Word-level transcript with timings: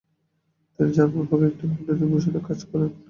তিনি 0.79 0.91
জার্মান 0.95 1.25
পক্ষে 1.29 1.47
একটি 1.49 1.63
কুটনৈতিক 1.69 2.09
মিশনে 2.11 2.39
কাজ 2.47 2.59
করেন। 2.69 2.89